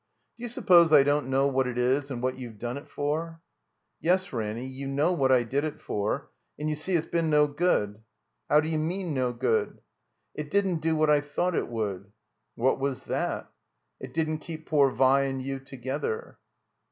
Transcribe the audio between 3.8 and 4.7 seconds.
"Yes, Ranny,